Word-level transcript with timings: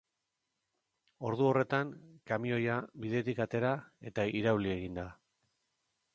Ordu 1.31 1.45
horretan, 1.49 1.91
kamioia 2.31 2.79
bidetik 3.05 3.43
atera 3.47 3.75
eta 4.13 4.27
irauli 4.41 4.75
egin 4.79 5.01
da. 5.03 5.07